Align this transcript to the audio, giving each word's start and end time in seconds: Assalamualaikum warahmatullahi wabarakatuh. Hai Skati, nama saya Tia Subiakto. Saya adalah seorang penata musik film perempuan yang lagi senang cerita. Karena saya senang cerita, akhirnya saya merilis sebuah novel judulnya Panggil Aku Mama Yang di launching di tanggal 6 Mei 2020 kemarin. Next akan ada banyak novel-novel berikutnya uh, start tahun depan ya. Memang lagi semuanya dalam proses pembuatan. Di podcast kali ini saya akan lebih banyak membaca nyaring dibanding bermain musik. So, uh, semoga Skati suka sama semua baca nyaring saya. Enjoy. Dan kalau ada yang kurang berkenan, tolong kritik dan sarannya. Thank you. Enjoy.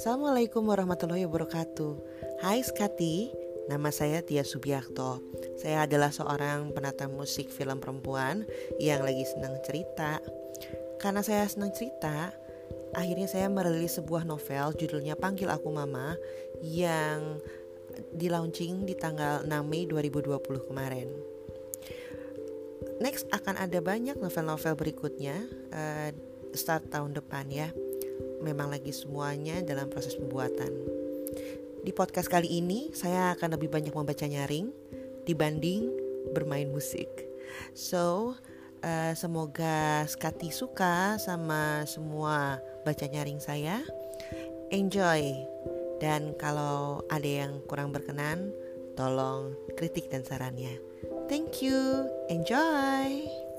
Assalamualaikum 0.00 0.64
warahmatullahi 0.64 1.28
wabarakatuh. 1.28 1.92
Hai 2.40 2.64
Skati, 2.64 3.28
nama 3.68 3.92
saya 3.92 4.24
Tia 4.24 4.40
Subiakto. 4.48 5.20
Saya 5.60 5.84
adalah 5.84 6.08
seorang 6.08 6.72
penata 6.72 7.04
musik 7.04 7.52
film 7.52 7.76
perempuan 7.84 8.48
yang 8.80 9.04
lagi 9.04 9.28
senang 9.28 9.60
cerita. 9.60 10.24
Karena 11.04 11.20
saya 11.20 11.44
senang 11.44 11.76
cerita, 11.76 12.32
akhirnya 12.96 13.28
saya 13.28 13.52
merilis 13.52 14.00
sebuah 14.00 14.24
novel 14.24 14.72
judulnya 14.72 15.20
Panggil 15.20 15.52
Aku 15.52 15.68
Mama 15.68 16.16
Yang 16.64 17.44
di 18.16 18.32
launching 18.32 18.88
di 18.88 18.96
tanggal 18.96 19.44
6 19.44 19.52
Mei 19.68 19.84
2020 19.84 20.40
kemarin. 20.64 21.12
Next 23.04 23.28
akan 23.36 23.68
ada 23.68 23.84
banyak 23.84 24.16
novel-novel 24.16 24.80
berikutnya 24.80 25.44
uh, 25.76 26.08
start 26.56 26.88
tahun 26.88 27.12
depan 27.12 27.52
ya. 27.52 27.68
Memang 28.40 28.72
lagi 28.72 28.92
semuanya 28.92 29.60
dalam 29.60 29.92
proses 29.92 30.16
pembuatan. 30.16 30.72
Di 31.80 31.92
podcast 31.96 32.28
kali 32.28 32.60
ini 32.60 32.92
saya 32.92 33.32
akan 33.36 33.56
lebih 33.56 33.72
banyak 33.72 33.92
membaca 33.92 34.24
nyaring 34.28 34.68
dibanding 35.24 35.88
bermain 36.32 36.68
musik. 36.68 37.08
So, 37.72 38.36
uh, 38.84 39.12
semoga 39.16 40.04
Skati 40.04 40.52
suka 40.52 41.16
sama 41.16 41.84
semua 41.88 42.60
baca 42.84 43.04
nyaring 43.08 43.40
saya. 43.40 43.80
Enjoy. 44.72 45.34
Dan 46.00 46.32
kalau 46.40 47.04
ada 47.12 47.28
yang 47.28 47.60
kurang 47.68 47.92
berkenan, 47.92 48.52
tolong 48.96 49.52
kritik 49.76 50.08
dan 50.08 50.24
sarannya. 50.24 50.80
Thank 51.28 51.60
you. 51.60 52.08
Enjoy. 52.32 53.49